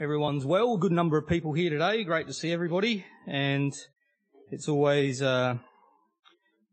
[0.00, 0.78] everyone's well.
[0.78, 2.02] Good number of people here today.
[2.04, 3.74] Great to see everybody, and
[4.50, 5.56] it's always uh,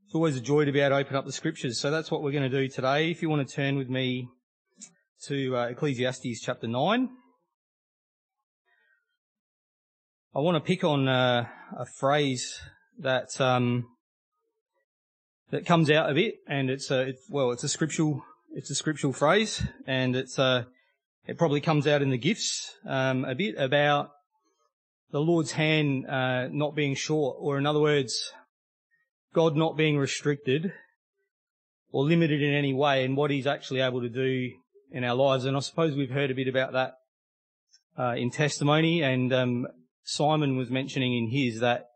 [0.05, 1.78] it's always a joy to be able to open up the scriptures.
[1.78, 3.11] So that's what we're going to do today.
[3.11, 4.29] If you want to turn with me
[5.25, 7.10] to uh, Ecclesiastes chapter nine,
[10.34, 12.62] I want to pick on uh, a phrase
[13.00, 13.87] that um,
[15.51, 18.23] that comes out a bit, and it's a it's, well, it's a scriptural
[18.54, 20.64] it's a scriptural phrase, and it's uh,
[21.27, 24.11] it probably comes out in the gifts um, a bit about
[25.11, 28.31] the Lord's hand uh, not being short, or in other words,
[29.33, 30.73] God not being restricted
[31.91, 34.52] or limited in any way in what He's actually able to do
[34.91, 35.45] in our lives.
[35.45, 36.94] And I suppose we've heard a bit about that
[37.97, 39.67] uh, in testimony, and um,
[40.03, 41.88] Simon was mentioning in his that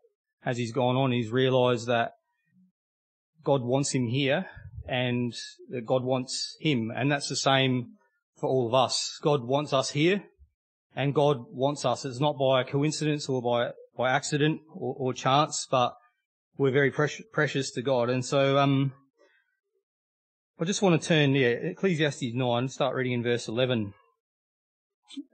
[0.44, 2.12] as he's gone on, he's realised that
[3.42, 4.46] God wants him here
[4.86, 5.32] and
[5.70, 6.92] that God wants him.
[6.94, 7.92] And that's the same
[8.42, 9.20] for all of us.
[9.22, 10.24] God wants us here
[10.96, 12.04] and God wants us.
[12.04, 15.94] It's not by coincidence or by, by accident or, or chance, but
[16.58, 18.10] we're very precious, precious to God.
[18.10, 18.94] And so, um,
[20.60, 23.94] I just want to turn, yeah, Ecclesiastes 9, start reading in verse 11.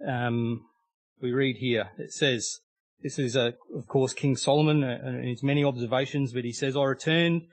[0.06, 0.66] Um,
[1.22, 2.60] we read here, it says,
[3.02, 6.84] this is, uh, of course, King Solomon and his many observations, but he says, I
[6.84, 7.46] returned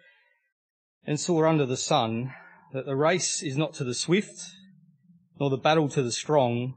[1.05, 2.33] and saw under the sun
[2.73, 4.37] that the race is not to the swift,
[5.39, 6.75] nor the battle to the strong,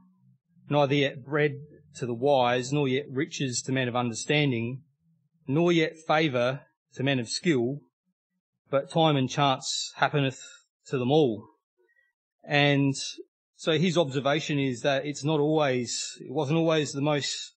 [0.69, 1.53] neither yet bread
[1.95, 4.83] to the wise, nor yet riches to men of understanding,
[5.47, 6.61] nor yet favour
[6.93, 7.79] to men of skill,
[8.69, 10.41] but time and chance happeneth
[10.87, 11.47] to them all.
[12.43, 12.95] And
[13.55, 17.53] so his observation is that it's not always, it wasn't always the most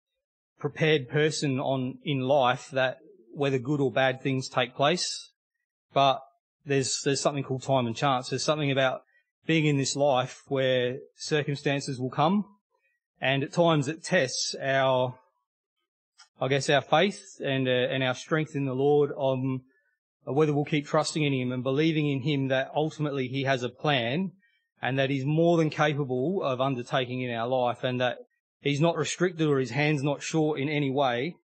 [0.58, 2.98] prepared person on, in life that
[3.34, 5.30] whether good or bad things take place,
[5.92, 6.20] but
[6.64, 8.28] there's there's something called time and chance.
[8.28, 9.02] There's something about
[9.46, 12.44] being in this life where circumstances will come,
[13.20, 15.18] and at times it tests our,
[16.40, 19.62] I guess, our faith and uh, and our strength in the Lord on
[20.24, 23.68] whether we'll keep trusting in Him and believing in Him that ultimately He has a
[23.68, 24.32] plan
[24.80, 28.18] and that He's more than capable of undertaking in our life, and that
[28.60, 31.36] He's not restricted or His hands not short in any way,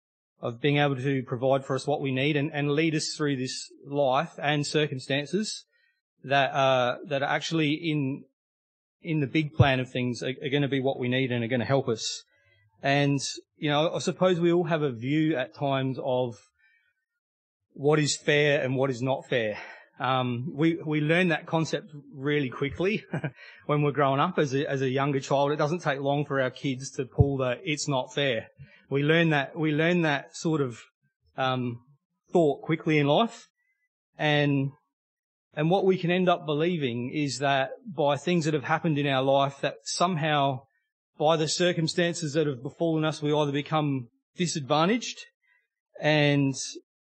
[0.41, 3.35] of being able to provide for us what we need and, and lead us through
[3.35, 5.65] this life and circumstances
[6.23, 8.23] that uh, that are actually in
[9.01, 11.43] in the big plan of things are, are going to be what we need and
[11.43, 12.23] are going to help us.
[12.81, 13.19] And
[13.57, 16.35] you know, I suppose we all have a view at times of
[17.73, 19.57] what is fair and what is not fair.
[19.99, 23.03] Um, we we learn that concept really quickly
[23.65, 25.51] when we're growing up as a as a younger child.
[25.51, 28.47] It doesn't take long for our kids to pull the "it's not fair."
[28.89, 30.79] We learn that we learn that sort of
[31.35, 31.81] um,
[32.31, 33.47] thought quickly in life,
[34.19, 34.71] and
[35.57, 39.07] and what we can end up believing is that by things that have happened in
[39.07, 40.61] our life, that somehow
[41.17, 45.17] by the circumstances that have befallen us, we either become disadvantaged,
[45.99, 46.53] and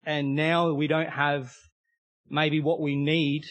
[0.03, 1.53] and now we don't have
[2.31, 3.43] maybe what we need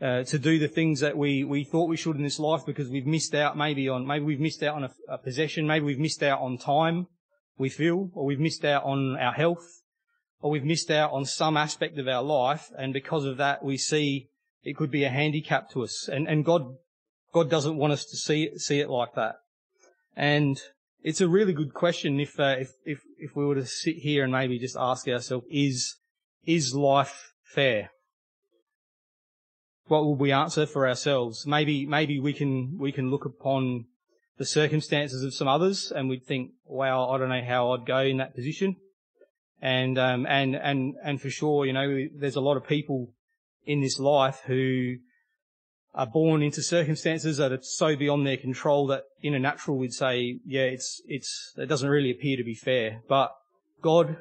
[0.00, 2.88] uh, to do the things that we, we thought we should in this life because
[2.88, 5.98] we've missed out maybe on, maybe we've missed out on a, a possession, maybe we've
[5.98, 7.08] missed out on time,
[7.58, 9.64] we feel, or we've missed out on our health,
[10.40, 13.76] or we've missed out on some aspect of our life, and because of that we
[13.76, 14.28] see
[14.62, 16.08] it could be a handicap to us.
[16.08, 16.76] And, and God,
[17.32, 19.36] God doesn't want us to see it, see it like that.
[20.16, 20.58] And
[21.02, 24.24] it's a really good question if, uh, if, if, if we were to sit here
[24.24, 25.96] and maybe just ask ourselves, is,
[26.46, 27.90] is life fair?
[29.86, 31.46] what would we answer for ourselves?
[31.46, 33.86] Maybe, maybe we can, we can look upon
[34.38, 37.98] the circumstances of some others and we'd think, wow, I don't know how I'd go
[37.98, 38.76] in that position.
[39.64, 43.14] And, um, and, and, and for sure, you know, there's a lot of people
[43.64, 44.96] in this life who
[45.94, 49.94] are born into circumstances that are so beyond their control that in a natural we'd
[49.94, 53.00] say, yeah, it's, it's, it doesn't really appear to be fair.
[53.08, 53.32] But
[53.80, 54.18] God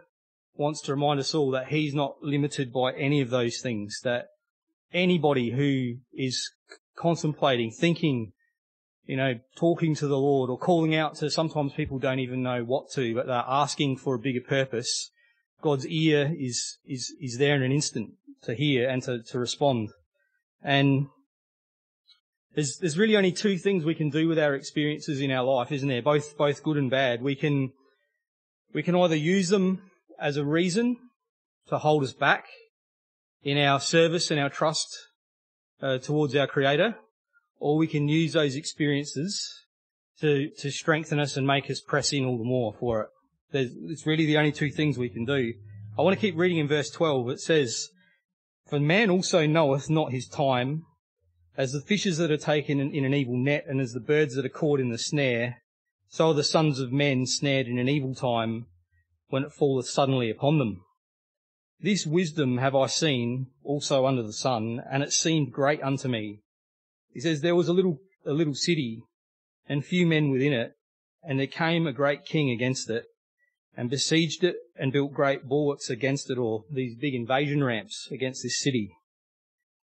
[0.55, 4.27] wants to remind us all that He's not limited by any of those things, that
[4.93, 6.51] anybody who is
[6.95, 8.31] contemplating, thinking,
[9.03, 12.63] you know, talking to the Lord or calling out to, sometimes people don't even know
[12.63, 15.09] what to, but they're asking for a bigger purpose.
[15.63, 18.11] God's ear is, is, is there in an instant
[18.43, 19.89] to hear and to, to respond.
[20.61, 21.07] And
[22.53, 25.71] there's, there's really only two things we can do with our experiences in our life,
[25.71, 26.01] isn't there?
[26.01, 27.21] Both, both good and bad.
[27.21, 27.71] We can,
[28.73, 29.81] we can either use them
[30.19, 30.97] as a reason
[31.69, 32.45] to hold us back
[33.41, 34.87] in our service and our trust
[35.81, 36.95] uh, towards our Creator,
[37.59, 39.63] or we can use those experiences
[40.21, 43.09] to to strengthen us and make us press in all the more for it.
[43.53, 45.53] There's, it's really the only two things we can do.
[45.97, 47.29] I want to keep reading in verse 12.
[47.29, 47.89] It says,
[48.67, 50.85] For man also knoweth not his time,
[51.55, 54.35] as the fishes that are taken in, in an evil net, and as the birds
[54.35, 55.61] that are caught in the snare.
[56.09, 58.65] So are the sons of men snared in an evil time
[59.27, 60.81] when it falleth suddenly upon them.
[61.79, 66.39] This wisdom have I seen also under the sun, and it seemed great unto me.
[67.13, 69.03] He says, There was a little, a little city,
[69.67, 70.71] and few men within it,
[71.21, 73.05] and there came a great king against it,
[73.75, 78.43] and besieged it, and built great bulwarks against it, or these big invasion ramps against
[78.43, 78.95] this city.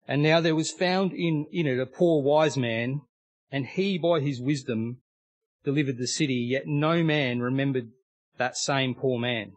[0.07, 3.01] And now there was found in, in it a poor wise man,
[3.51, 5.01] and he by his wisdom
[5.63, 7.89] delivered the city, yet no man remembered
[8.38, 9.53] that same poor man.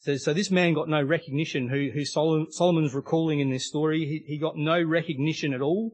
[0.00, 4.00] So, so this man got no recognition who, who Solomon's recalling in this story.
[4.00, 5.92] He, he got no recognition at all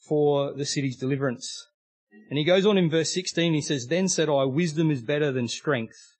[0.00, 1.68] for the city's deliverance.
[2.30, 5.30] And he goes on in verse 16, he says, Then said I, wisdom is better
[5.30, 6.13] than strength.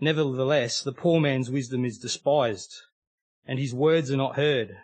[0.00, 2.74] Nevertheless, the poor man's wisdom is despised,
[3.46, 4.78] and his words are not heard.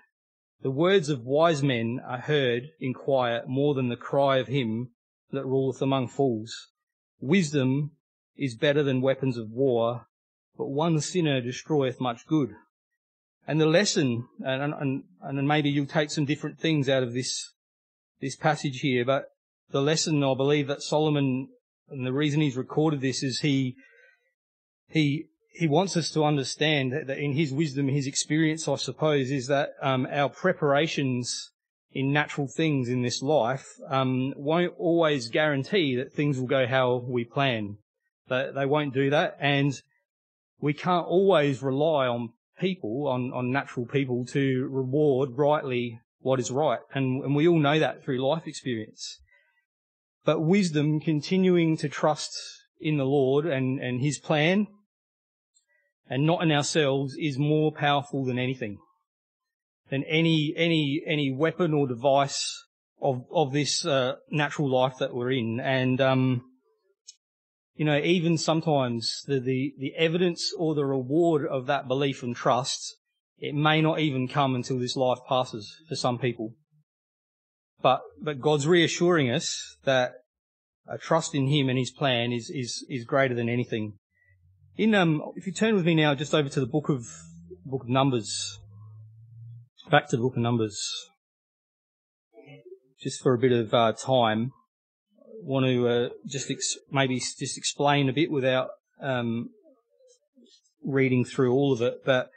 [0.62, 4.90] The words of wise men are heard in quiet more than the cry of him
[5.30, 6.68] that ruleth among fools.
[7.20, 7.92] Wisdom
[8.36, 10.06] is better than weapons of war,
[10.58, 12.50] but one sinner destroyeth much good.
[13.46, 17.52] And the lesson, and, and, and maybe you'll take some different things out of this,
[18.20, 19.30] this passage here, but
[19.70, 21.48] the lesson I believe that Solomon,
[21.88, 23.76] and the reason he's recorded this is he,
[24.88, 29.46] he, he wants us to understand that in his wisdom, his experience, I suppose, is
[29.48, 31.50] that um, our preparations
[31.92, 36.96] in natural things in this life um, won't always guarantee that things will go how
[37.08, 37.78] we plan.
[38.28, 39.80] They, they won't do that, and
[40.60, 46.50] we can't always rely on people, on, on natural people to reward rightly what is
[46.50, 46.80] right.
[46.94, 49.20] And, and we all know that through life experience.
[50.24, 52.36] But wisdom, continuing to trust
[52.80, 54.66] in the Lord and, and His plan
[56.08, 58.78] and not in ourselves is more powerful than anything.
[59.90, 62.64] Than any, any, any weapon or device
[63.00, 65.60] of, of this, uh, natural life that we're in.
[65.60, 66.42] And, um,
[67.74, 72.34] you know, even sometimes the, the, the evidence or the reward of that belief and
[72.34, 72.96] trust,
[73.38, 76.54] it may not even come until this life passes for some people.
[77.82, 80.12] But, but God's reassuring us that
[80.88, 83.98] a trust in Him and His plan is, is, is greater than anything.
[84.78, 87.06] In, um, if you turn with me now just over to the book of,
[87.64, 88.58] book of Numbers,
[89.90, 91.08] back to the book of Numbers,
[93.00, 94.52] just for a bit of uh, time
[95.18, 98.68] I want to uh, just ex- maybe just explain a bit without
[99.00, 99.48] um,
[100.84, 102.04] reading through all of it.
[102.04, 102.28] But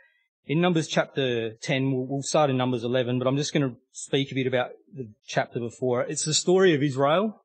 [0.45, 3.75] in Numbers chapter 10, we'll, we'll start in Numbers 11, but I'm just going to
[3.91, 6.03] speak a bit about the chapter before.
[6.03, 7.44] It's the story of Israel,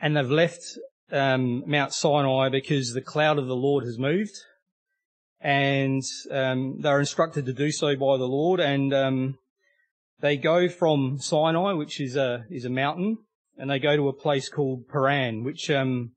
[0.00, 0.78] and they've left
[1.12, 4.34] um, Mount Sinai because the cloud of the Lord has moved,
[5.40, 9.38] and um, they're instructed to do so by the Lord, and um,
[10.20, 13.18] they go from Sinai, which is a is a mountain,
[13.56, 16.12] and they go to a place called Paran, which um,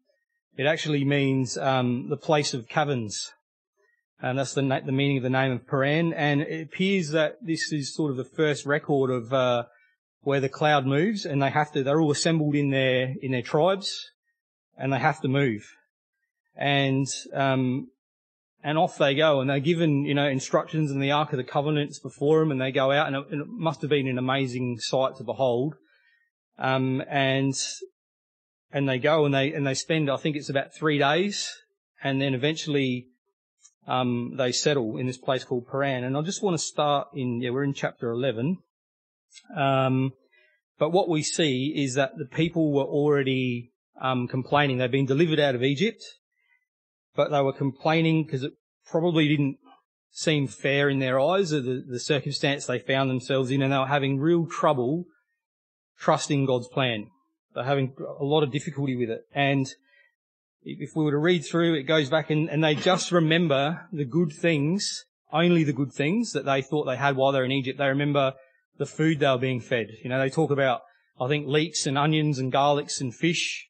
[0.57, 3.31] it actually means um, the place of caverns.
[4.21, 6.13] And that's the, na- the meaning of the name of Paran.
[6.13, 9.63] And it appears that this is sort of the first record of uh,
[10.21, 11.83] where the cloud moves, and they have to.
[11.83, 14.11] They're all assembled in their in their tribes,
[14.77, 15.65] and they have to move.
[16.55, 17.89] And um,
[18.63, 21.43] and off they go, and they're given, you know, instructions and the Ark of the
[21.43, 24.17] Covenant's before them, and they go out, and it, and it must have been an
[24.17, 25.75] amazing sight to behold.
[26.57, 27.55] Um, and,
[28.71, 31.49] and they go and they, and they spend, I think it's about three days
[32.03, 33.07] and then eventually,
[33.87, 36.03] um, they settle in this place called Paran.
[36.03, 38.57] And I just want to start in, yeah, we're in chapter 11.
[39.55, 40.13] Um,
[40.79, 43.71] but what we see is that the people were already,
[44.01, 44.77] um, complaining.
[44.77, 46.03] They've been delivered out of Egypt,
[47.15, 48.53] but they were complaining because it
[48.85, 49.57] probably didn't
[50.11, 53.77] seem fair in their eyes of the, the circumstance they found themselves in and they
[53.77, 55.05] were having real trouble
[55.99, 57.07] trusting God's plan.
[57.55, 59.21] They're having a lot of difficulty with it.
[59.33, 59.67] And
[60.63, 64.05] if we were to read through, it goes back and, and they just remember the
[64.05, 67.77] good things, only the good things that they thought they had while they're in Egypt.
[67.79, 68.33] They remember
[68.77, 69.87] the food they were being fed.
[70.03, 70.81] You know, they talk about,
[71.19, 73.67] I think, leeks and onions and garlics and fish.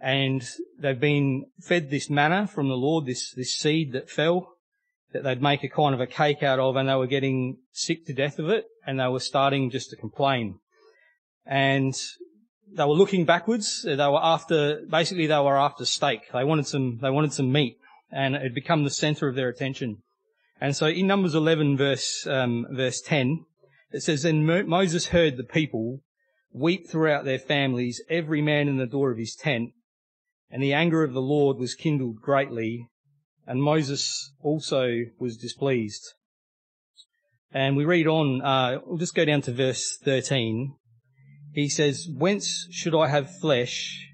[0.00, 0.46] And
[0.78, 4.56] they've been fed this manna from the Lord, this, this seed that fell,
[5.12, 8.04] that they'd make a kind of a cake out of, and they were getting sick
[8.06, 10.58] to death of it, and they were starting just to complain
[11.46, 11.94] and
[12.72, 13.82] they were looking backwards.
[13.82, 16.32] They were after, basically they were after steak.
[16.32, 17.78] They wanted some, they wanted some meat
[18.10, 20.02] and it had become the center of their attention.
[20.60, 23.44] And so in Numbers 11 verse, um, verse 10,
[23.90, 26.00] it says, Then Moses heard the people
[26.52, 29.72] weep throughout their families, every man in the door of his tent,
[30.54, 32.88] and the anger of the Lord was kindled greatly,
[33.46, 36.14] and Moses also was displeased.
[37.52, 40.76] And we read on, uh, we'll just go down to verse 13
[41.54, 44.10] he says, Whence should I have flesh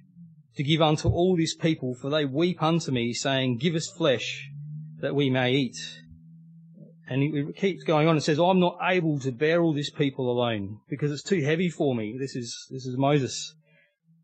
[0.57, 4.49] to give unto all this people, for they weep unto me, saying, Give us flesh
[5.01, 5.77] that we may eat.
[7.09, 10.31] And it keeps going on and says, I'm not able to bear all this people
[10.31, 12.17] alone because it's too heavy for me.
[12.21, 13.55] This is, this is Moses.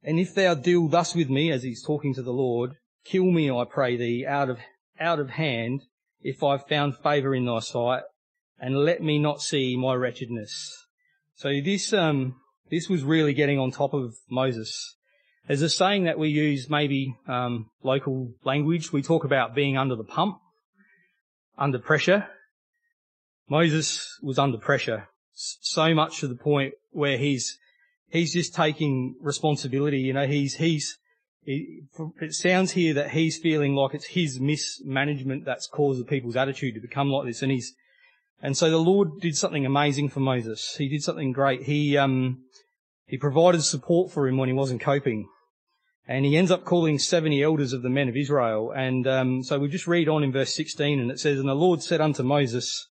[0.07, 3.51] And if thou deal thus with me, as he's talking to the Lord, kill me,
[3.51, 4.61] I pray thee, out of,
[5.01, 5.83] out of hand,
[6.23, 8.05] if I've found favour in thy sight,
[8.61, 10.87] and let me not see my wretchedness.
[11.35, 12.37] So this, um,
[12.71, 14.95] this was really getting on top of Moses.
[15.49, 18.93] There's a saying that we use, maybe um, local language.
[18.93, 20.39] We talk about being under the pump,
[21.59, 22.29] under pressure.
[23.49, 27.59] Moses was under pressure so much to the point where he's
[28.09, 29.99] he's just taking responsibility.
[29.99, 30.99] You know, he's he's
[31.43, 31.83] he,
[32.21, 36.75] it sounds here that he's feeling like it's his mismanagement that's caused the people's attitude
[36.75, 37.75] to become like this, and he's
[38.43, 40.77] and so the Lord did something amazing for Moses.
[40.77, 41.63] He did something great.
[41.63, 42.43] He um
[43.07, 45.29] he provided support for him when he wasn't coping.
[46.09, 48.73] And he ends up calling 70 elders of the men of Israel.
[48.75, 51.55] And um, so we just read on in verse 16, and it says, And the
[51.55, 52.87] Lord said unto Moses,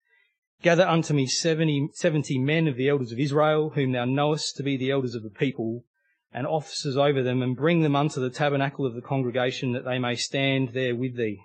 [0.62, 4.62] Gather unto me 70, 70 men of the elders of Israel, whom thou knowest to
[4.62, 5.84] be the elders of the people,
[6.32, 9.98] and officers over them, and bring them unto the tabernacle of the congregation, that they
[9.98, 11.40] may stand there with thee.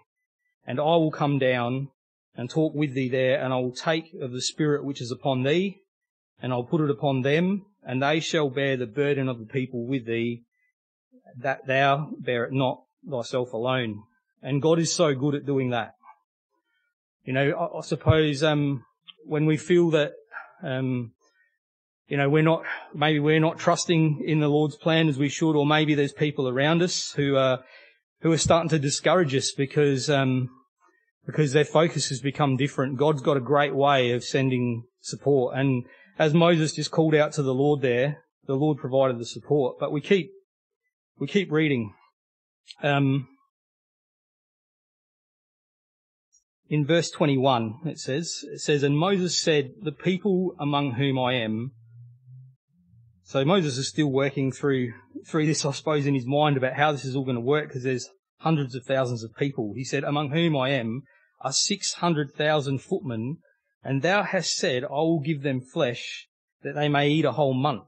[0.65, 1.89] And I will come down
[2.35, 5.43] and talk with thee there, and I will take of the Spirit which is upon
[5.43, 5.81] thee,
[6.41, 9.85] and I'll put it upon them, and they shall bear the burden of the people
[9.85, 10.43] with thee,
[11.37, 14.03] that thou bear it not thyself alone.
[14.41, 15.95] And God is so good at doing that.
[17.25, 18.85] You know, I, I suppose um,
[19.29, 20.13] when we feel that,
[20.63, 21.11] um,
[22.07, 22.63] you know, we're not,
[22.95, 26.49] maybe we're not trusting in the Lord's plan as we should, or maybe there's people
[26.49, 27.59] around us who are,
[28.21, 30.49] who are starting to discourage us because, um,
[31.27, 32.97] because their focus has become different.
[32.97, 35.55] God's got a great way of sending support.
[35.55, 35.85] And
[36.17, 39.77] as Moses just called out to the Lord there, the Lord provided the support.
[39.79, 40.31] But we keep,
[41.19, 41.93] we keep reading.
[42.81, 43.27] Um,
[46.69, 51.33] in verse 21, it says, it says, and Moses said, the people among whom I
[51.33, 51.71] am.
[53.23, 54.93] So Moses is still working through,
[55.25, 57.67] through this, I suppose, in his mind about how this is all going to work
[57.67, 59.73] because there's hundreds of thousands of people.
[59.75, 61.03] He said, among whom I am
[61.41, 63.37] are 600,000 footmen
[63.83, 66.27] and thou hast said, I will give them flesh
[66.61, 67.87] that they may eat a whole month.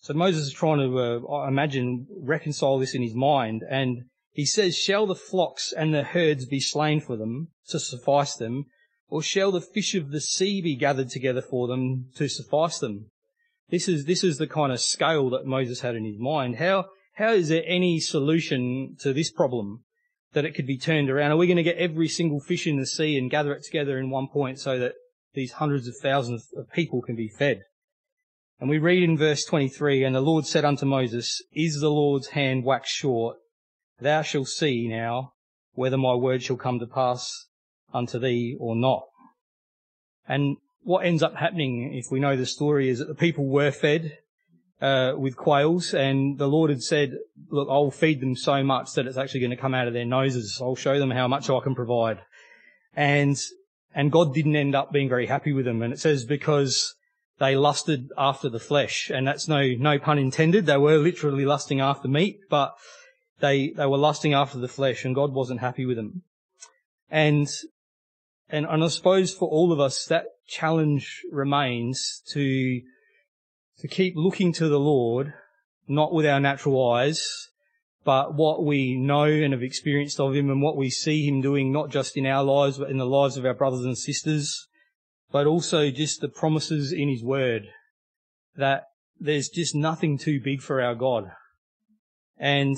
[0.00, 0.98] So Moses is trying to,
[1.28, 4.04] uh, imagine, reconcile this in his mind and
[4.36, 8.66] he says, shall the flocks and the herds be slain for them to suffice them,
[9.08, 13.10] or shall the fish of the sea be gathered together for them to suffice them?
[13.70, 16.56] This is, this is the kind of scale that Moses had in his mind.
[16.56, 19.84] How, how is there any solution to this problem
[20.34, 21.30] that it could be turned around?
[21.30, 23.98] Are we going to get every single fish in the sea and gather it together
[23.98, 24.96] in one point so that
[25.32, 27.62] these hundreds of thousands of people can be fed?
[28.60, 32.28] And we read in verse 23, and the Lord said unto Moses, Is the Lord's
[32.28, 33.38] hand waxed short
[34.00, 35.32] Thou shalt see now
[35.72, 37.46] whether my word shall come to pass
[37.92, 39.04] unto thee or not.
[40.28, 43.70] And what ends up happening, if we know the story, is that the people were
[43.70, 44.18] fed
[44.80, 47.12] uh, with quails, and the Lord had said,
[47.48, 50.04] "Look, I'll feed them so much that it's actually going to come out of their
[50.04, 50.58] noses.
[50.60, 52.18] I'll show them how much I can provide."
[52.94, 53.36] And
[53.94, 56.94] and God didn't end up being very happy with them, and it says because
[57.38, 60.66] they lusted after the flesh, and that's no no pun intended.
[60.66, 62.74] They were literally lusting after meat, but
[63.40, 66.22] they, they were lusting after the flesh and God wasn't happy with them.
[67.10, 67.48] And,
[68.48, 72.80] and, and I suppose for all of us, that challenge remains to,
[73.80, 75.34] to keep looking to the Lord,
[75.86, 77.48] not with our natural eyes,
[78.04, 81.72] but what we know and have experienced of Him and what we see Him doing,
[81.72, 84.68] not just in our lives, but in the lives of our brothers and sisters,
[85.32, 87.68] but also just the promises in His Word
[88.56, 88.84] that
[89.18, 91.30] there's just nothing too big for our God.
[92.38, 92.76] And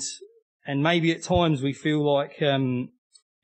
[0.65, 2.89] and maybe at times we feel like, um,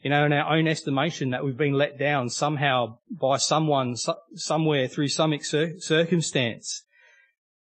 [0.02, 3.96] you know, in our own estimation that we've been let down somehow by someone,
[4.36, 6.84] somewhere through some circumstance.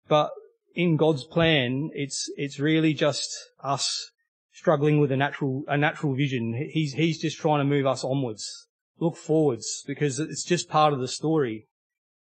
[0.08, 0.32] But
[0.74, 3.29] in God's plan, it's, it's really just
[3.63, 4.12] us
[4.53, 6.70] struggling with a natural, a natural vision.
[6.72, 8.68] He's, he's just trying to move us onwards,
[9.00, 11.68] look forwards, because it's just part of the story.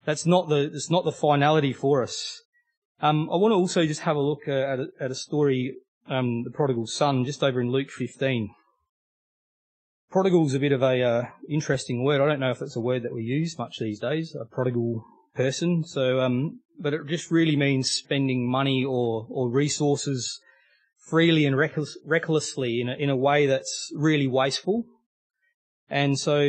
[0.05, 2.41] That's not the, it's not the finality for us.
[3.01, 5.75] Um, I want to also just have a look uh, at, a, at a story
[6.07, 8.49] um, the prodigal son, just over in Luke 15.
[10.11, 12.21] Prodigal's a bit of a uh, interesting word.
[12.21, 14.35] I don't know if it's a word that we use much these days.
[14.39, 15.83] A prodigal person.
[15.83, 20.39] So, um, but it just really means spending money or or resources
[21.07, 24.85] freely and reckless, recklessly in a, in a way that's really wasteful.
[25.89, 26.39] And so,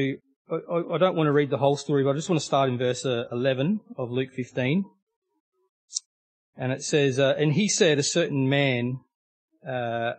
[0.50, 0.54] I,
[0.92, 2.78] I don't want to read the whole story, but I just want to start in
[2.78, 4.84] verse uh, 11 of Luke 15.
[6.56, 9.00] And it says, uh, and he said, a certain man
[9.66, 10.14] uh,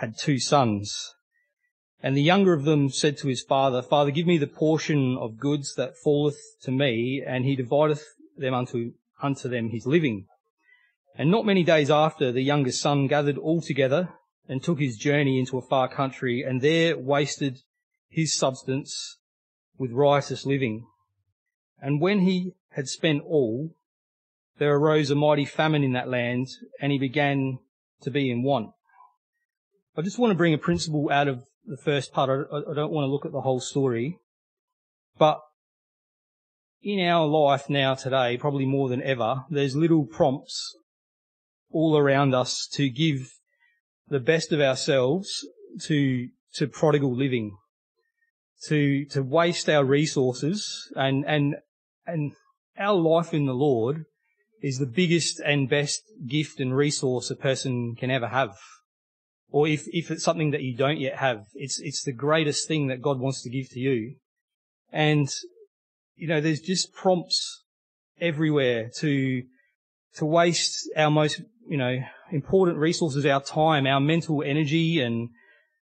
[0.00, 1.14] had two sons.
[2.02, 5.38] And the younger of them said to his father, Father, give me the portion of
[5.38, 8.04] goods that falleth to me, and he divideth
[8.36, 10.26] them unto, unto them his living.
[11.16, 14.10] And not many days after, the younger son gathered all together
[14.48, 17.60] and took his journey into a far country, and there wasted
[18.08, 19.18] his substance
[19.78, 20.86] with riotous living.
[21.80, 23.74] And when he had spent all,
[24.58, 26.48] there arose a mighty famine in that land,
[26.80, 27.60] and he began
[28.02, 28.70] to be in want.
[29.96, 32.48] I just want to bring a principle out of the first part.
[32.52, 34.18] I, I don't want to look at the whole story.
[35.18, 35.40] But
[36.82, 40.76] in our life now today, probably more than ever, there's little prompts
[41.70, 43.32] all around us to give
[44.08, 45.46] the best of ourselves
[45.82, 47.56] to, to prodigal living,
[48.66, 51.56] to, to waste our resources and, and,
[52.06, 52.32] and
[52.78, 54.04] our life in the Lord
[54.64, 58.56] is the biggest and best gift and resource a person can ever have
[59.54, 62.88] or if, if it's something that you don't yet have, it's, it's the greatest thing
[62.88, 64.16] that God wants to give to you.
[64.92, 65.28] And,
[66.16, 67.62] you know, there's just prompts
[68.20, 69.44] everywhere to,
[70.16, 71.98] to waste our most, you know,
[72.32, 75.28] important resources, our time, our mental energy and,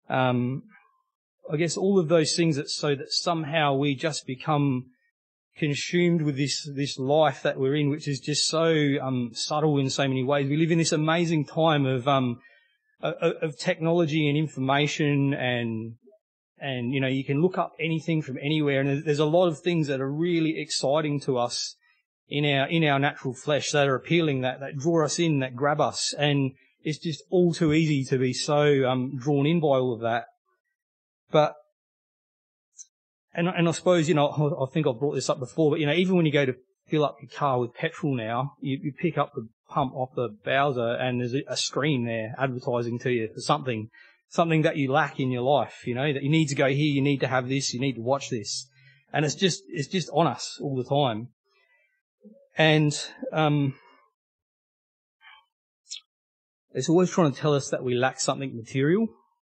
[0.08, 0.64] um,
[1.48, 4.86] I guess all of those things that so that somehow we just become
[5.56, 9.90] consumed with this, this life that we're in, which is just so, um, subtle in
[9.90, 10.48] so many ways.
[10.48, 12.40] We live in this amazing time of, um,
[13.02, 15.94] of technology and information and
[16.58, 19.58] and you know you can look up anything from anywhere and there's a lot of
[19.58, 21.76] things that are really exciting to us
[22.28, 25.56] in our in our natural flesh that are appealing that that draw us in that
[25.56, 26.52] grab us and
[26.82, 30.26] it's just all too easy to be so um, drawn in by all of that
[31.30, 31.54] but
[33.34, 35.86] and and I suppose you know I think I've brought this up before but you
[35.86, 36.54] know even when you go to
[36.88, 40.28] fill up your car with petrol now you, you pick up the pump off the
[40.44, 43.88] Bowser and there's a screen there advertising to you for something,
[44.28, 46.92] something that you lack in your life, you know, that you need to go here,
[46.92, 48.68] you need to have this, you need to watch this.
[49.12, 51.28] And it's just, it's just on us all the time.
[52.58, 52.92] And,
[53.32, 53.74] um,
[56.72, 59.08] it's always trying to tell us that we lack something material,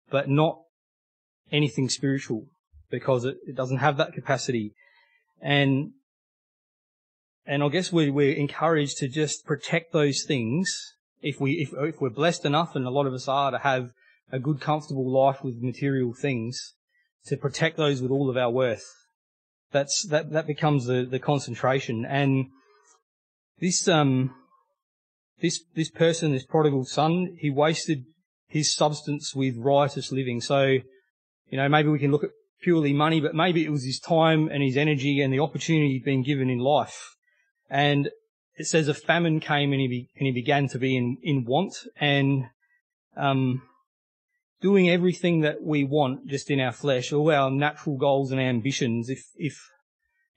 [0.09, 0.59] but not
[1.51, 2.47] anything spiritual
[2.89, 4.73] because it, it doesn't have that capacity.
[5.41, 5.91] And
[7.47, 12.01] and I guess we, we're encouraged to just protect those things if we, if, if
[12.01, 13.89] we're blessed enough, and a lot of us are, to have
[14.31, 16.73] a good, comfortable life with material things,
[17.27, 18.85] to protect those with all of our worth.
[19.71, 22.05] That's, that, that becomes the, the concentration.
[22.05, 22.47] And
[23.59, 24.33] this, um,
[25.39, 28.05] this, this person, this prodigal son, he wasted
[28.47, 30.41] his substance with riotous living.
[30.41, 33.99] So, you know, maybe we can look at purely money, but maybe it was his
[33.99, 37.15] time and his energy and the opportunity he'd been given in life
[37.69, 38.09] and
[38.57, 41.45] it says a famine came and he, be, and he began to be in, in
[41.45, 42.45] want and,
[43.17, 43.61] um,
[44.61, 49.09] doing everything that we want just in our flesh, all our natural goals and ambitions.
[49.09, 49.59] If, if,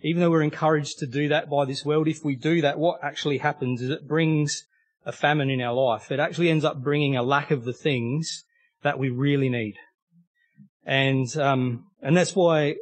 [0.00, 2.98] even though we're encouraged to do that by this world, if we do that, what
[3.02, 4.64] actually happens is it brings
[5.06, 6.10] a famine in our life.
[6.10, 8.44] It actually ends up bringing a lack of the things
[8.82, 9.76] that we really need.
[10.84, 12.76] And, um, and that's why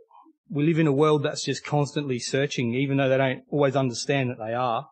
[0.50, 4.30] we live in a world that's just constantly searching, even though they don't always understand
[4.30, 4.88] that they are.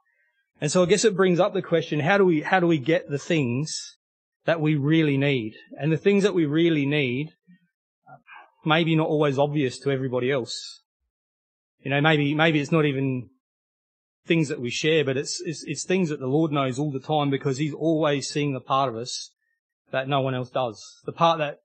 [0.61, 2.79] And so I guess it brings up the question, how do we, how do we
[2.79, 3.97] get the things
[4.47, 5.55] that we really need?
[5.79, 7.33] And the things that we really need,
[8.65, 10.83] maybe not always obvious to everybody else.
[11.81, 13.29] You know, maybe, maybe it's not even
[14.27, 16.99] things that we share, but it's, it's, it's things that the Lord knows all the
[16.99, 19.33] time because He's always seeing the part of us
[19.93, 20.83] that no one else does.
[21.05, 21.59] The part that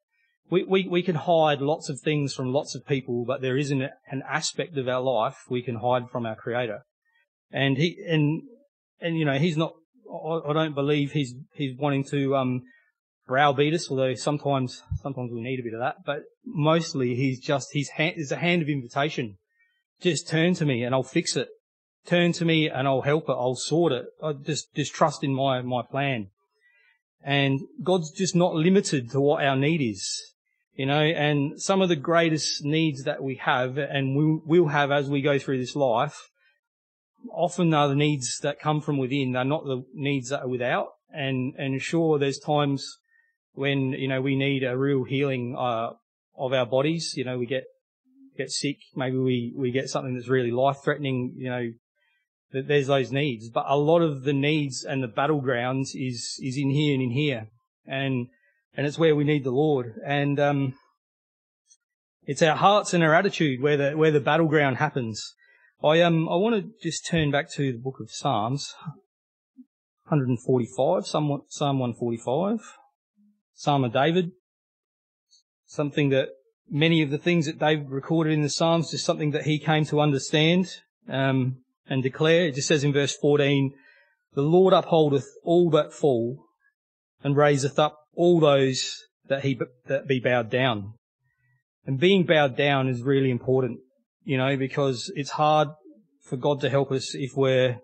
[0.49, 3.81] we, we, we can hide lots of things from lots of people, but there isn't
[3.81, 6.83] an aspect of our life we can hide from our Creator.
[7.51, 8.43] And he, and,
[8.99, 9.73] and you know, he's not,
[10.12, 12.63] I, don't believe he's, he's wanting to, um,
[13.27, 17.69] browbeat us, although sometimes, sometimes we need a bit of that, but mostly he's just,
[17.73, 19.38] his hand, is a hand of invitation.
[20.01, 21.49] Just turn to me and I'll fix it.
[22.07, 23.33] Turn to me and I'll help it.
[23.33, 24.05] I'll sort it.
[24.23, 26.29] I just, just trust in my, my plan.
[27.23, 30.33] And God's just not limited to what our need is.
[30.73, 34.91] You know, and some of the greatest needs that we have and we will have
[34.91, 36.29] as we go through this life,
[37.34, 39.34] often are the needs that come from within.
[39.34, 40.88] They're not the needs that are without.
[41.12, 42.97] And, and sure, there's times
[43.53, 45.91] when, you know, we need a real healing, uh,
[46.38, 47.13] of our bodies.
[47.17, 47.65] You know, we get,
[48.38, 48.77] get sick.
[48.95, 51.71] Maybe we, we get something that's really life threatening, you know,
[52.51, 53.49] that there's those needs.
[53.49, 57.12] But a lot of the needs and the battlegrounds is, is in here and in
[57.12, 57.47] here.
[57.86, 58.27] And
[58.75, 59.95] and it's where we need the Lord.
[60.05, 60.73] And um,
[62.23, 65.34] it's our hearts and our attitude where the where the battleground happens.
[65.84, 68.75] I um I want to just turn back to the book of Psalms,
[70.10, 72.60] 145, Psalm Psalm 145.
[73.55, 74.32] Psalm of David.
[75.65, 76.29] Something that
[76.69, 79.86] many of the things that David recorded in the Psalms is something that he came
[79.86, 80.67] to understand
[81.10, 82.47] um, and declare.
[82.47, 83.73] It just says in verse 14,
[84.34, 86.45] "The Lord upholdeth all that fall,
[87.23, 88.79] and raiseth up all those
[89.29, 90.93] that he that be bowed down."
[91.86, 93.79] And being bowed down is really important,
[94.23, 95.69] you know, because it's hard
[96.21, 97.82] for God to help us if we're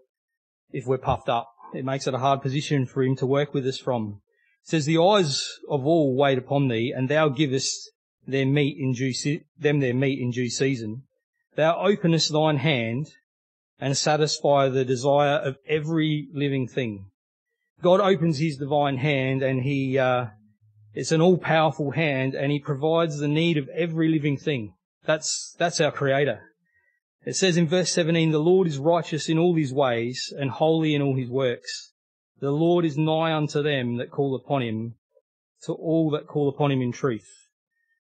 [0.72, 1.48] if we're puffed up.
[1.74, 4.22] It makes it a hard position for Him to work with us from.
[4.64, 7.92] It says, "The eyes of all wait upon Thee, and Thou givest
[8.28, 11.04] their meat in due se- them their meat in due season.
[11.56, 13.08] Thou openest Thine hand
[13.80, 17.12] and satisfy the desire of every living thing."
[17.82, 20.28] God opens His divine hand, and He uh,
[20.94, 24.74] it's an all-powerful hand, and He provides the need of every living thing.
[25.06, 26.42] That's that's our Creator.
[27.26, 30.94] It says in verse 17, the Lord is righteous in all his ways and holy
[30.94, 31.92] in all his works.
[32.40, 34.96] The Lord is nigh unto them that call upon him,
[35.64, 37.28] to all that call upon him in truth.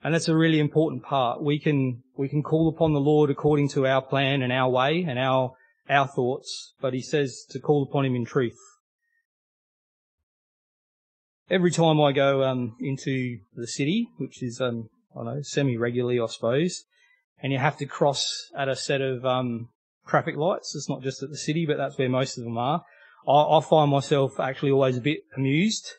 [0.04, 1.42] And that's a really important part.
[1.42, 5.04] We can, we can call upon the Lord according to our plan and our way
[5.08, 5.56] and our,
[5.90, 8.60] our thoughts, but he says to call upon him in truth.
[11.50, 16.28] Every time I go, um, into the city, which is, um, I know, semi-regularly, I
[16.28, 16.84] suppose,
[17.42, 19.70] and you have to cross at a set of um,
[20.08, 20.76] traffic lights.
[20.76, 22.84] It's not just at the city, but that's where most of them are.
[23.28, 25.94] I, I find myself actually always a bit amused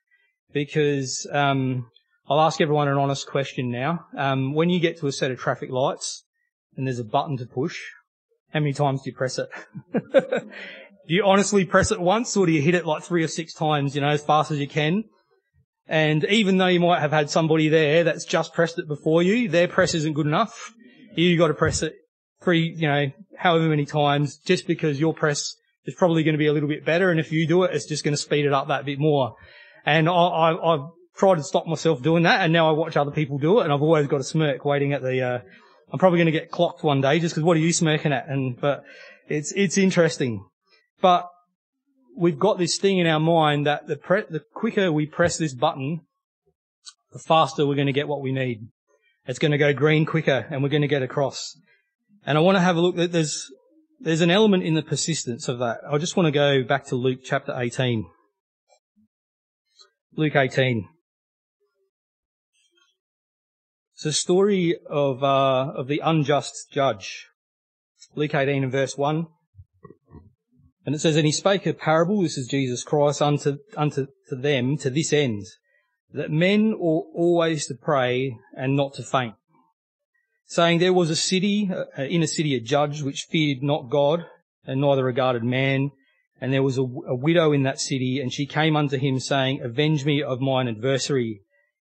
[0.52, 1.90] because um,
[2.28, 4.06] I'll ask everyone an honest question now.
[4.16, 6.24] Um, when you get to a set of traffic lights
[6.76, 7.80] and there's a button to push,
[8.52, 9.48] how many times do you press it?
[9.92, 13.52] do you honestly press it once or do you hit it like three or six
[13.52, 15.04] times, you know, as fast as you can?
[15.90, 19.48] And even though you might have had somebody there that's just pressed it before you,
[19.48, 20.72] their press isn't good enough
[21.14, 21.94] you got to press it
[22.42, 26.46] three, you know, however many times, just because your press is probably going to be
[26.46, 27.10] a little bit better.
[27.10, 29.34] And if you do it, it's just going to speed it up that bit more.
[29.84, 33.10] And I, I, I've tried to stop myself doing that, and now I watch other
[33.10, 35.20] people do it, and I've always got a smirk waiting at the.
[35.20, 35.38] Uh,
[35.92, 38.28] I'm probably going to get clocked one day just because what are you smirking at?
[38.28, 38.84] And but
[39.28, 40.44] it's it's interesting,
[41.00, 41.26] but
[42.20, 45.54] we've got this thing in our mind that the pre- the quicker we press this
[45.54, 46.02] button,
[47.12, 48.68] the faster we're going to get what we need.
[49.26, 51.56] It's going to go green quicker and we're going to get across.
[52.24, 53.10] And I want to have a look.
[53.10, 53.50] There's,
[53.98, 55.78] there's an element in the persistence of that.
[55.90, 58.06] I just want to go back to Luke chapter 18.
[60.16, 60.88] Luke 18.
[63.94, 67.26] It's a story of, uh, of the unjust judge.
[68.14, 69.26] Luke 18 and verse 1.
[70.90, 74.34] And it says, And he spake a parable, this is Jesus Christ, unto, unto to
[74.34, 75.44] them to this end,
[76.12, 79.34] that men ought always to pray and not to faint,
[80.46, 84.26] saying there was a city, uh, in a city a judge which feared not God
[84.64, 85.92] and neither regarded man,
[86.40, 89.60] and there was a, a widow in that city, and she came unto him saying,
[89.62, 91.42] Avenge me of mine adversary.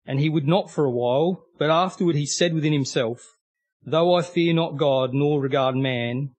[0.07, 3.21] And he would not for a while, but afterward he said within himself,
[3.85, 6.35] Though I fear not God nor regard man,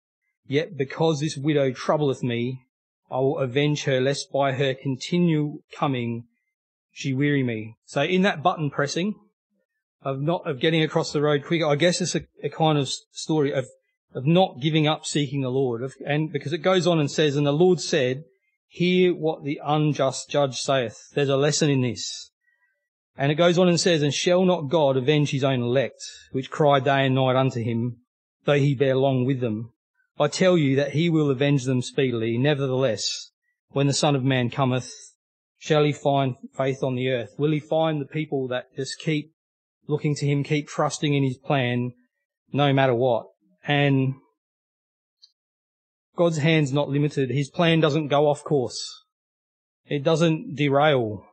[0.49, 2.63] yet because this widow troubleth me,
[3.09, 6.25] I will avenge her, lest by her continual coming
[6.91, 7.75] she weary me.
[7.85, 9.15] So in that button pressing
[10.01, 12.89] of not, of getting across the road quicker, I guess it's a, a kind of
[13.12, 13.67] story of,
[14.13, 15.83] of not giving up seeking the Lord.
[15.83, 18.23] Of, and because it goes on and says, and the Lord said,
[18.67, 21.09] hear what the unjust judge saith.
[21.13, 22.31] There's a lesson in this.
[23.15, 26.49] And it goes on and says, and shall not God avenge his own elect, which
[26.49, 27.97] cry day and night unto him,
[28.45, 29.73] though he bear long with them?
[30.19, 32.38] I tell you that he will avenge them speedily.
[32.38, 33.32] Nevertheless,
[33.69, 34.91] when the Son of Man cometh,
[35.60, 37.36] Shall he find faith on the earth?
[37.38, 39.34] Will he find the people that just keep
[39.88, 41.91] looking to him, keep trusting in his plan
[42.53, 43.27] no matter what?
[43.67, 44.15] And
[46.15, 47.29] God's hand's not limited.
[47.29, 49.03] His plan doesn't go off course.
[49.86, 51.25] It doesn't derail.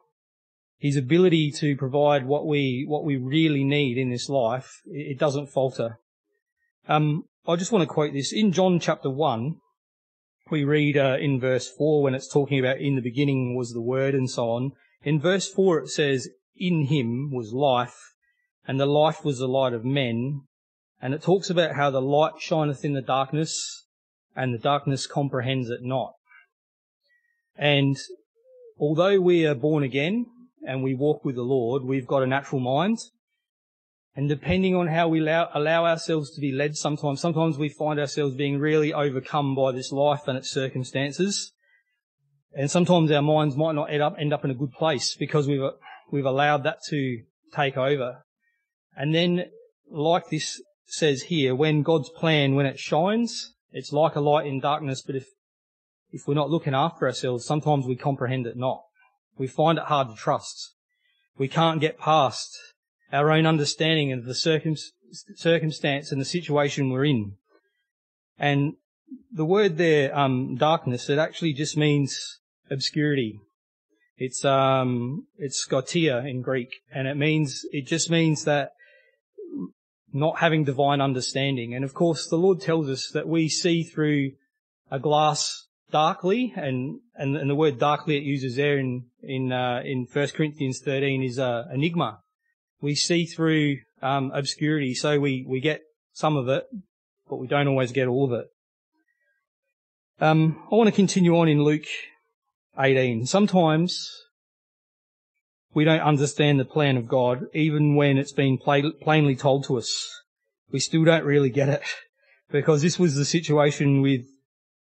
[0.79, 5.51] His ability to provide what we, what we really need in this life, it doesn't
[5.51, 6.01] falter.
[6.88, 8.33] Um, I just want to quote this.
[8.33, 9.55] In John chapter 1,
[10.51, 13.81] we read uh, in verse 4 when it's talking about in the beginning was the
[13.81, 14.73] word and so on.
[15.05, 18.15] In verse 4 it says, in him was life,
[18.67, 20.43] and the life was the light of men.
[21.01, 23.87] And it talks about how the light shineth in the darkness,
[24.35, 26.15] and the darkness comprehends it not.
[27.55, 27.97] And
[28.77, 30.27] although we are born again
[30.67, 32.99] and we walk with the Lord, we've got a natural mind.
[34.16, 38.00] And depending on how we allow, allow, ourselves to be led sometimes, sometimes we find
[38.00, 41.52] ourselves being really overcome by this life and its circumstances.
[42.55, 45.46] And sometimes our minds might not end up, end up in a good place because
[45.46, 45.61] we've,
[46.11, 47.24] we've allowed that to
[47.55, 48.24] take over.
[48.96, 49.50] And then,
[49.90, 54.61] like this says here, when God's plan, when it shines, it's like a light in
[54.61, 55.26] darkness, but if,
[56.11, 58.83] if we're not looking after ourselves, sometimes we comprehend it not.
[59.37, 60.72] We find it hard to trust.
[61.37, 62.57] We can't get past
[63.12, 64.77] our own understanding of the circum-
[65.35, 67.33] circumstance and the situation we're in.
[68.38, 68.75] And
[69.33, 72.40] the word there, um, darkness, it actually just means
[72.71, 73.40] obscurity.
[74.19, 78.73] It's um, it's scotia in Greek, and it means it just means that
[80.12, 81.75] not having divine understanding.
[81.75, 84.33] And of course, the Lord tells us that we see through
[84.90, 89.83] a glass darkly, and and, and the word darkly it uses there in in uh,
[89.85, 92.21] in First Corinthians 13 is uh, enigma.
[92.81, 96.65] We see through um, obscurity, so we we get some of it,
[97.29, 98.47] but we don't always get all of it.
[100.21, 101.87] Um, I want to continue on in Luke
[102.79, 103.27] 18.
[103.27, 104.11] Sometimes
[105.75, 110.23] we don't understand the plan of God, even when it's been plainly told to us.
[110.73, 111.83] We still don't really get it,
[112.51, 114.25] because this was the situation with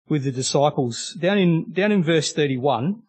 [0.09, 1.15] with the disciples.
[1.19, 3.01] Down in down in verse 31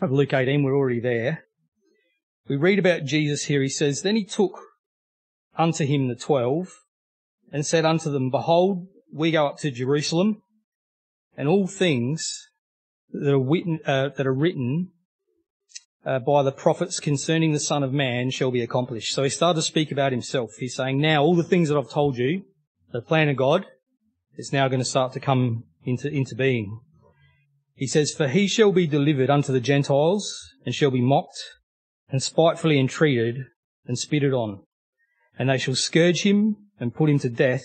[0.00, 1.44] of Luke 18, we're already there.
[2.48, 3.62] We read about Jesus here.
[3.62, 4.60] He says, "Then he took
[5.56, 6.68] unto him the twelve,
[7.52, 10.42] and said unto them, Behold, we go up to Jerusalem."
[11.36, 12.48] and all things
[13.12, 14.90] that are, written, uh, that are written
[16.04, 19.14] uh, by the prophets concerning the Son of Man shall be accomplished.
[19.14, 20.50] So he started to speak about himself.
[20.58, 22.44] He's saying, now all the things that I've told you,
[22.92, 23.66] the plan of God,
[24.36, 26.80] is now going to start to come into, into being.
[27.74, 31.42] He says, For he shall be delivered unto the Gentiles, and shall be mocked,
[32.14, 33.44] and spitefully entreated,
[33.86, 34.60] and spitted on.
[35.36, 37.64] And they shall scourge him, and put him to death,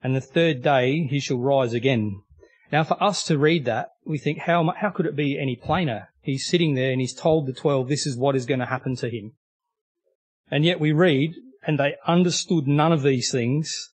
[0.00, 2.22] and the third day he shall rise again.
[2.70, 6.10] Now, for us to read that, we think, how, how could it be any plainer?
[6.20, 8.94] He's sitting there and he's told the twelve this is what is going to happen
[8.98, 9.32] to him.
[10.48, 11.34] And yet we read,
[11.66, 13.90] and they understood none of these things,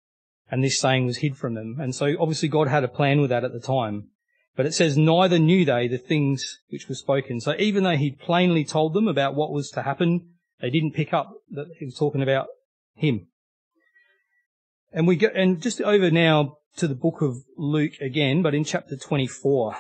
[0.51, 1.79] and this saying was hid from them.
[1.81, 4.11] And so obviously God had a plan with that at the time.
[4.55, 7.41] But it says, neither knew they the things which were spoken.
[7.41, 10.29] So even though he plainly told them about what was to happen,
[10.61, 12.49] they didn't pick up that he was talking about
[12.95, 13.29] him.
[14.93, 18.65] And we go, and just over now to the book of Luke again, but in
[18.65, 19.77] chapter 24.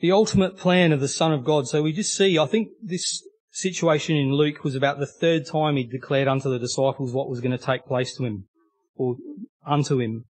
[0.00, 1.68] The ultimate plan of the Son of God.
[1.68, 5.76] So we just see, I think this situation in Luke was about the third time
[5.76, 8.48] he declared unto the disciples what was going to take place to him,
[8.96, 9.16] or
[9.64, 10.24] unto him.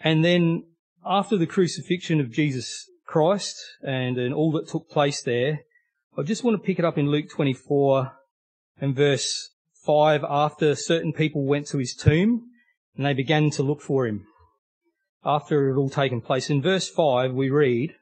[0.00, 0.64] And then
[1.04, 5.60] after the crucifixion of Jesus Christ and, and all that took place there,
[6.16, 8.12] I just want to pick it up in Luke 24
[8.80, 9.50] and verse
[9.84, 12.50] 5 after certain people went to his tomb
[12.96, 14.26] and they began to look for him
[15.24, 16.50] after it had all taken place.
[16.50, 17.94] In verse 5, we read,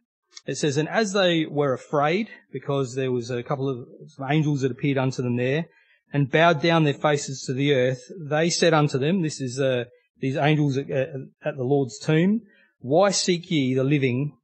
[0.46, 3.86] it says, And as they were afraid, because there was a couple of
[4.30, 5.66] angels that appeared unto them there,
[6.12, 9.84] and bowed down their faces to the earth, they said unto them, this is uh,
[10.20, 12.42] these angels at, at the Lord's tomb,
[12.80, 14.36] Why seek ye the living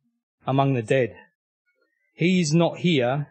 [0.47, 1.17] among the dead?
[2.15, 3.29] He is not here,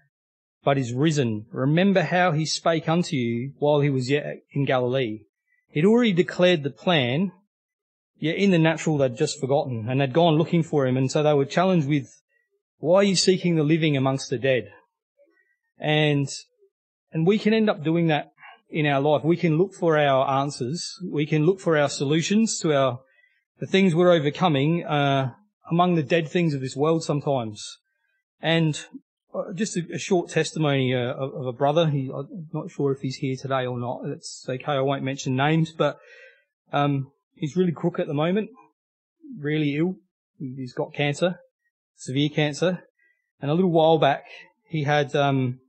[0.64, 1.46] but is risen.
[1.52, 5.26] Remember how he spake unto you while he was yet in Galilee.
[5.70, 7.32] He'd already declared the plan
[8.22, 10.96] Yet in the natural, they'd just forgotten and they'd gone looking for him.
[10.96, 12.22] And so they were challenged with,
[12.78, 14.72] why are you seeking the living amongst the dead?
[15.80, 16.30] And,
[17.12, 18.32] and we can end up doing that
[18.70, 19.24] in our life.
[19.24, 21.00] We can look for our answers.
[21.04, 23.00] We can look for our solutions to our,
[23.62, 25.32] the things we're overcoming, uh,
[25.70, 27.78] among the dead things of this world sometimes.
[28.42, 28.78] And
[29.34, 31.90] uh, just a, a, short testimony uh, of, of, a brother.
[31.90, 34.02] He, I'm not sure if he's here today or not.
[34.08, 34.74] It's okay.
[34.74, 36.00] I won't mention names, but
[36.74, 38.52] um, He's really crook at the moment,
[39.36, 39.96] really ill.
[40.38, 41.40] He's got cancer,
[41.96, 42.84] severe cancer.
[43.42, 44.26] And a little while back,
[44.68, 45.60] he had um,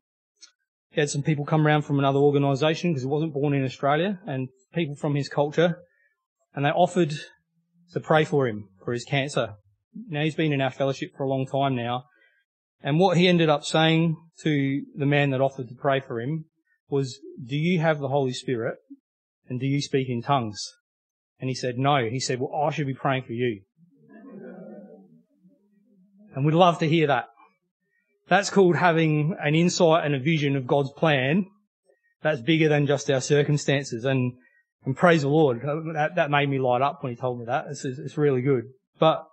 [0.91, 4.21] he had some people come around from another organisation because he wasn't born in Australia,
[4.27, 5.79] and people from his culture,
[6.55, 7.15] and they offered
[7.93, 9.55] to pray for him for his cancer.
[10.09, 12.05] Now he's been in our fellowship for a long time now,
[12.83, 16.47] and what he ended up saying to the man that offered to pray for him
[16.89, 18.79] was, "Do you have the Holy Spirit,
[19.49, 20.73] and do you speak in tongues?"
[21.43, 22.09] And he said, no.
[22.09, 23.63] He said, well, I should be praying for you.
[26.37, 27.31] And we'd love to hear that.
[28.29, 31.47] That's called having an insight and a vision of God's plan
[32.23, 34.05] that's bigger than just our circumstances.
[34.05, 34.35] And,
[34.85, 35.63] and praise the Lord.
[35.95, 37.67] That, that made me light up when he told me that.
[37.71, 38.65] It's, it's really good.
[38.99, 39.27] But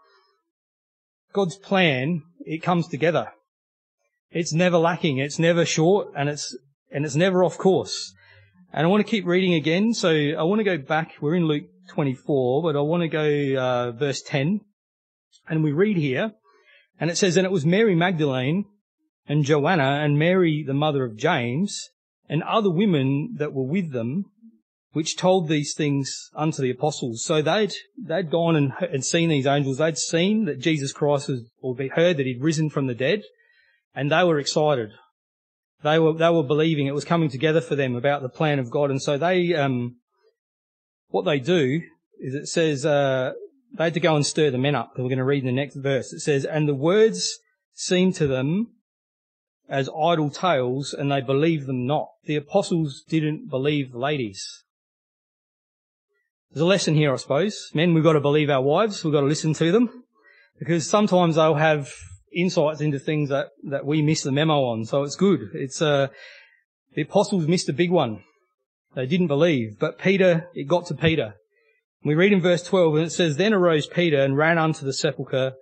[1.34, 3.32] God's plan, it comes together.
[4.32, 5.18] It's never lacking.
[5.18, 6.56] It's never short and it's,
[6.92, 8.14] and it's never off course.
[8.72, 9.94] And I want to keep reading again.
[9.94, 11.16] So I want to go back.
[11.22, 14.62] We're in Luke 24, but I want to go uh, verse 10.
[15.48, 16.34] And we read here,
[17.00, 18.66] and it says, And it was Mary Magdalene
[19.28, 21.90] and Joanna and Mary, the mother of James,
[22.28, 24.26] and other women that were with them,
[24.92, 27.24] which told these things unto the apostles.
[27.24, 29.78] So they'd, they'd gone and, and seen these angels.
[29.78, 33.22] They'd seen that Jesus Christ was, or they heard that he'd risen from the dead,
[33.94, 34.92] and they were excited.
[35.84, 38.72] They were, they were believing it was coming together for them about the plan of
[38.72, 38.90] God.
[38.90, 39.98] And so they, um,
[41.10, 41.82] what they do
[42.20, 43.34] is it says, uh,
[43.78, 44.94] they had to go and stir the men up.
[44.98, 46.12] We're going to read in the next verse.
[46.12, 47.38] It says, and the words
[47.74, 48.74] seemed to them
[49.70, 52.10] as idle tales and they believed them not.
[52.26, 54.64] The apostles didn't believe the ladies.
[56.52, 57.70] There's a lesson here, I suppose.
[57.76, 59.04] Men, we've got to believe our wives.
[59.04, 60.04] We've got to listen to them
[60.58, 61.94] because sometimes they'll have
[62.34, 64.86] insights into things that, that we miss the memo on.
[64.86, 65.52] So it's good.
[65.54, 66.08] It's, uh,
[66.96, 68.24] the apostles missed a big one.
[68.96, 71.36] They didn't believe, but Peter, it got to Peter.
[72.04, 74.94] We read in verse 12 and it says, Then arose Peter and ran unto the
[74.94, 75.54] sepulchre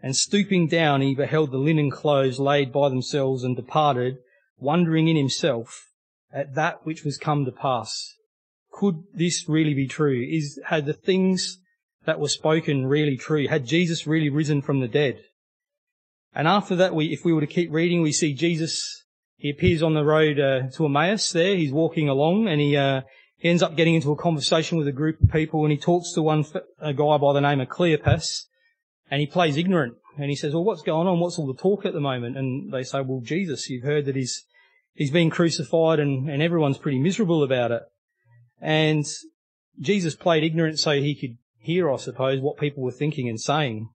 [0.00, 4.18] and stooping down he beheld the linen clothes laid by themselves and departed,
[4.58, 5.88] wondering in himself
[6.32, 8.14] at that which was come to pass.
[8.76, 10.22] Could this really be true?
[10.30, 11.60] Is, had the things
[12.04, 13.48] that were spoken really true?
[13.48, 15.22] Had Jesus really risen from the dead?
[16.34, 19.04] And after that, we, if we were to keep reading, we see Jesus,
[19.38, 21.56] he appears on the road uh, to Emmaus there.
[21.56, 23.00] He's walking along and he, uh,
[23.38, 26.12] he ends up getting into a conversation with a group of people and he talks
[26.12, 26.44] to one,
[26.78, 28.42] a guy by the name of Cleopas
[29.10, 31.18] and he plays ignorant and he says, well, what's going on?
[31.18, 32.36] What's all the talk at the moment?
[32.36, 34.44] And they say, well, Jesus, you've heard that he's,
[34.92, 37.80] he's been crucified and, and everyone's pretty miserable about it.
[38.66, 39.06] And
[39.78, 43.90] Jesus played ignorant so he could hear, I suppose, what people were thinking and saying.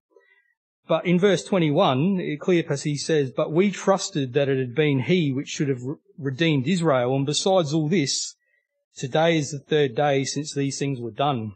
[0.87, 5.33] But in verse 21, Cleopas, he says, But we trusted that it had been he
[5.33, 5.81] which should have
[6.17, 8.35] redeemed Israel, and besides all this,
[8.95, 11.51] today is the third day since these things were done.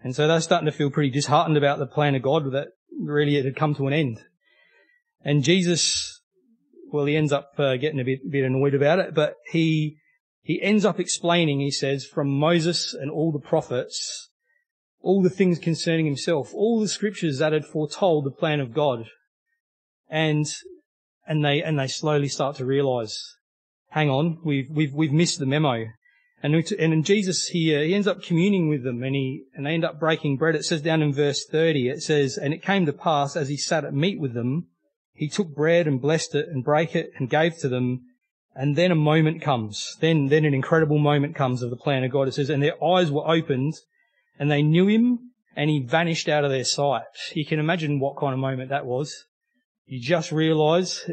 [0.00, 2.70] And so they're starting to feel pretty disheartened about the plan of God that
[3.00, 4.18] really it had come to an end.
[5.24, 6.20] And Jesus,
[6.90, 9.98] well, he ends up uh, getting a bit, bit annoyed about it, but he,
[10.44, 14.28] he ends up explaining, he says, from Moses and all the prophets,
[15.00, 19.06] all the things concerning himself, all the scriptures that had foretold the plan of God.
[20.10, 20.44] And,
[21.26, 23.18] and they, and they slowly start to realize,
[23.88, 25.86] hang on, we've, we've, we've missed the memo.
[26.42, 29.72] And, and Jesus, he, uh, he ends up communing with them and he, and they
[29.72, 30.54] end up breaking bread.
[30.54, 33.56] It says down in verse 30, it says, and it came to pass as he
[33.56, 34.66] sat at meat with them,
[35.14, 38.10] he took bread and blessed it and brake it and gave to them.
[38.54, 39.96] And then a moment comes.
[40.00, 42.28] Then, then an incredible moment comes of the plan of God.
[42.28, 43.74] It says, and their eyes were opened
[44.38, 47.02] and they knew him and he vanished out of their sight.
[47.32, 49.24] You can imagine what kind of moment that was.
[49.86, 51.08] You just realize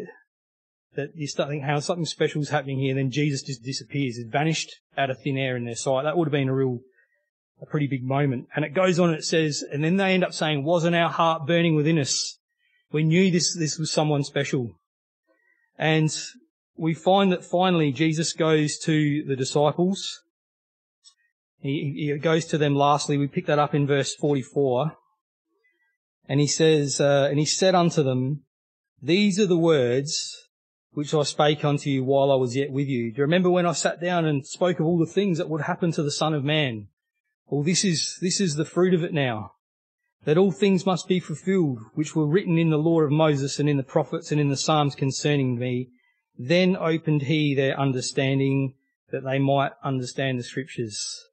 [0.96, 4.18] that you start thinking how something special is happening here, and then Jesus just disappears.
[4.18, 6.04] It vanished out of thin air in their sight.
[6.04, 6.80] That would have been a real,
[7.62, 8.48] a pretty big moment.
[8.56, 11.10] And it goes on and it says, and then they end up saying, wasn't our
[11.10, 12.38] heart burning within us?
[12.92, 14.72] We knew this, this was someone special.
[15.78, 16.14] And
[16.76, 20.22] we find that finally Jesus goes to the disciples
[21.62, 23.18] he, he goes to them lastly.
[23.18, 24.98] We pick that up in verse 44.
[26.28, 28.44] And he says, uh, and he said unto them,
[29.02, 30.36] these are the words
[30.92, 33.12] which I spake unto you while I was yet with you.
[33.12, 35.62] Do you remember when I sat down and spoke of all the things that would
[35.62, 36.88] happen to the Son of Man?
[37.48, 39.54] Well, this is, this is the fruit of it now.
[40.26, 43.68] That all things must be fulfilled, which were written in the law of Moses and
[43.68, 45.90] in the prophets and in the Psalms concerning me.
[46.38, 48.76] Then opened he their understanding
[49.12, 51.28] that they might understand the scriptures.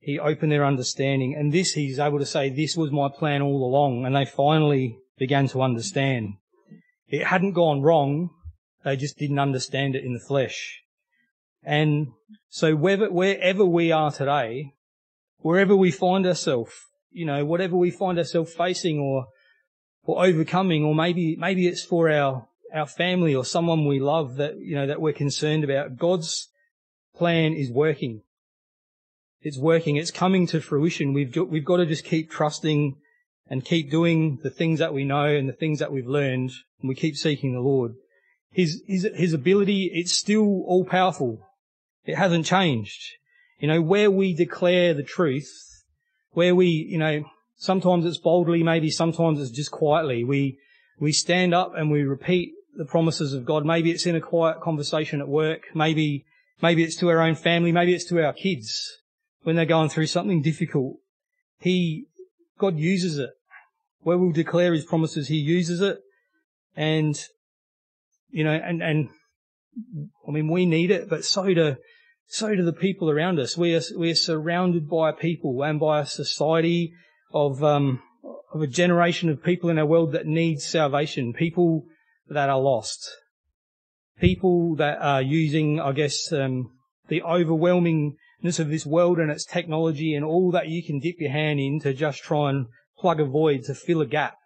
[0.00, 1.34] He opened their understanding.
[1.34, 4.04] And this, he's able to say, this was my plan all along.
[4.04, 6.34] And they finally began to understand.
[7.08, 8.30] It hadn't gone wrong.
[8.84, 10.82] They just didn't understand it in the flesh.
[11.62, 12.08] And
[12.48, 14.72] so wherever, wherever we are today,
[15.38, 16.72] wherever we find ourselves,
[17.10, 19.26] you know, whatever we find ourselves facing or,
[20.04, 24.58] or overcoming, or maybe, maybe it's for our, our family or someone we love that,
[24.58, 25.96] you know, that we're concerned about.
[25.96, 26.48] God's
[27.14, 28.22] plan is working.
[29.40, 29.96] It's working.
[29.96, 31.12] It's coming to fruition.
[31.12, 32.96] We've, we've got to just keep trusting
[33.48, 36.50] and keep doing the things that we know and the things that we've learned.
[36.80, 37.94] And we keep seeking the Lord.
[38.50, 41.46] His, his, his ability, it's still all powerful.
[42.04, 43.00] It hasn't changed.
[43.58, 45.50] You know, where we declare the truth,
[46.32, 47.24] where we, you know,
[47.56, 50.24] sometimes it's boldly, maybe sometimes it's just quietly.
[50.24, 50.58] We,
[50.98, 53.66] we stand up and we repeat the promises of God.
[53.66, 55.62] Maybe it's in a quiet conversation at work.
[55.74, 56.24] Maybe,
[56.62, 57.72] maybe it's to our own family.
[57.72, 59.00] Maybe it's to our kids
[59.42, 60.96] when they're going through something difficult.
[61.58, 62.06] He,
[62.56, 63.30] God uses it.
[64.02, 65.98] Where we'll declare His promises, He uses it.
[66.76, 67.20] And,
[68.30, 69.08] you know, and, and,
[70.26, 71.76] I mean, we need it, but so do,
[72.28, 73.58] so do the people around us.
[73.58, 76.92] We are, we are surrounded by people and by a society
[77.34, 78.00] of, um,
[78.54, 81.32] of a generation of people in our world that need salvation.
[81.32, 81.84] People
[82.30, 83.10] that are lost.
[84.20, 86.72] People that are using, I guess, um,
[87.08, 91.30] the overwhelmingness of this world and its technology and all that you can dip your
[91.30, 92.66] hand in to just try and
[92.98, 94.36] plug a void, to fill a gap,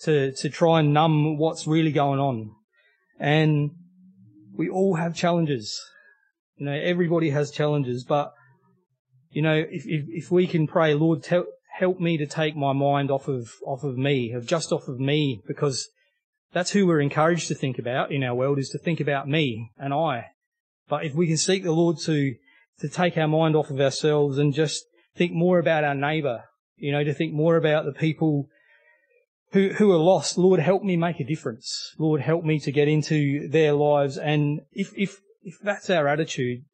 [0.00, 2.50] to, to try and numb what's really going on.
[3.18, 3.70] And
[4.56, 5.80] we all have challenges.
[6.56, 8.32] You know, everybody has challenges, but
[9.30, 11.44] you know, if, if, if we can pray, Lord, tell,
[11.78, 15.00] help me to take my mind off of, off of me, of just off of
[15.00, 15.88] me, because
[16.52, 19.70] that's who we're encouraged to think about in our world is to think about me
[19.78, 20.26] and I.
[20.88, 22.34] But if we can seek the Lord to,
[22.80, 24.84] to take our mind off of ourselves and just
[25.16, 26.44] think more about our neighbour,
[26.76, 28.48] you know, to think more about the people
[29.52, 31.94] who, who are lost, Lord, help me make a difference.
[31.98, 34.18] Lord, help me to get into their lives.
[34.18, 36.64] And if, if, if that's our attitude,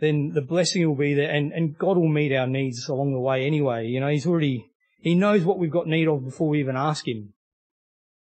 [0.00, 3.20] then the blessing will be there and, and God will meet our needs along the
[3.20, 3.86] way anyway.
[3.86, 4.66] You know, He's already,
[5.00, 7.34] He knows what we've got need of before we even ask Him.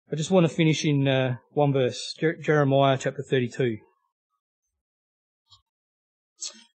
[0.09, 3.79] I just want to finish in uh, one verse, Jer- Jeremiah chapter 32.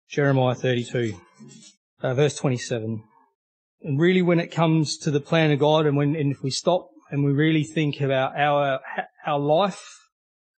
[0.09, 1.15] Jeremiah 32,
[2.03, 3.05] uh, verse 27.
[3.83, 6.51] And really when it comes to the plan of God and when, and if we
[6.51, 8.81] stop and we really think about our,
[9.25, 9.81] our life,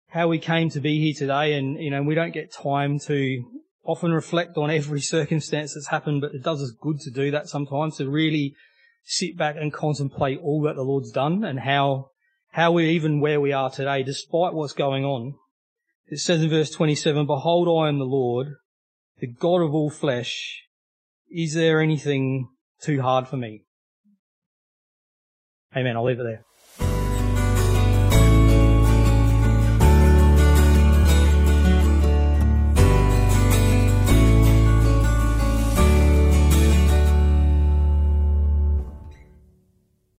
[0.08, 3.44] how we came to be here today and, you know, we don't get time to
[3.84, 7.50] often reflect on every circumstance that's happened, but it does us good to do that
[7.50, 8.56] sometimes to really
[9.04, 12.12] sit back and contemplate all that the Lord's done and how,
[12.52, 15.36] how we're even where we are today, despite what's going on.
[16.08, 18.56] It says in verse 27, Behold, I am the Lord,
[19.20, 20.64] the God of all flesh.
[21.30, 22.49] Is there anything
[22.82, 23.64] too hard for me?
[25.76, 25.95] Amen.
[25.95, 26.43] I'll leave it there.